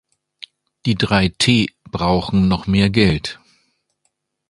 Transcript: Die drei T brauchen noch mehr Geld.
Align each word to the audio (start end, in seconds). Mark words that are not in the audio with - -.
Die 0.87 0.95
drei 0.95 1.27
T 1.29 1.67
brauchen 1.83 2.47
noch 2.47 2.65
mehr 2.65 2.89
Geld. 2.89 3.39